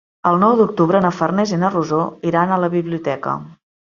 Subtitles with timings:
[0.27, 2.01] El nou d'octubre na Farners i na Rosó
[2.31, 3.37] iran a la biblioteca.